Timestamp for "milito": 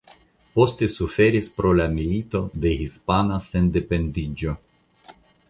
1.97-2.41